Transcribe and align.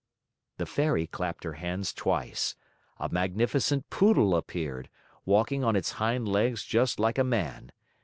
'"The 0.57 0.65
Fairy 0.65 1.05
clapped 1.05 1.43
her 1.43 1.53
hands 1.53 1.93
twice. 1.93 2.55
A 2.97 3.09
magnificent 3.09 3.87
Poodle 3.91 4.35
appeared, 4.35 4.89
walking 5.25 5.63
on 5.63 5.75
his 5.75 5.91
hind 5.91 6.27
legs 6.27 6.63
just 6.65 6.99
like 6.99 7.19
a 7.19 7.23
man. 7.23 7.71